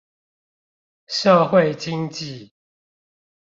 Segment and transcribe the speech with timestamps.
[1.05, 2.49] 社會經濟